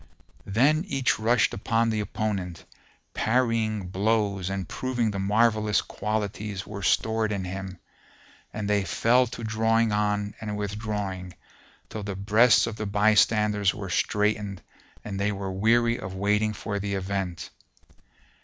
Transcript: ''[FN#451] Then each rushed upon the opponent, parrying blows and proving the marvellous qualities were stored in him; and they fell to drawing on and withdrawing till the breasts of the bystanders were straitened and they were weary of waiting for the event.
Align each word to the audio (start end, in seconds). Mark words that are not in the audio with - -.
''[FN#451] 0.47 0.53
Then 0.55 0.83
each 0.87 1.19
rushed 1.19 1.53
upon 1.53 1.91
the 1.91 1.99
opponent, 1.99 2.65
parrying 3.13 3.85
blows 3.87 4.49
and 4.49 4.67
proving 4.67 5.11
the 5.11 5.19
marvellous 5.19 5.79
qualities 5.81 6.65
were 6.65 6.81
stored 6.81 7.31
in 7.31 7.43
him; 7.43 7.77
and 8.51 8.67
they 8.67 8.83
fell 8.83 9.27
to 9.27 9.43
drawing 9.43 9.91
on 9.91 10.33
and 10.41 10.57
withdrawing 10.57 11.35
till 11.87 12.01
the 12.01 12.15
breasts 12.15 12.65
of 12.65 12.77
the 12.77 12.87
bystanders 12.87 13.75
were 13.75 13.91
straitened 13.91 14.63
and 15.05 15.19
they 15.19 15.31
were 15.31 15.51
weary 15.51 15.99
of 15.99 16.15
waiting 16.15 16.53
for 16.53 16.79
the 16.79 16.95
event. 16.95 17.51